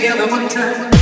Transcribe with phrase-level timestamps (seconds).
[0.00, 0.97] Deeper love, deeper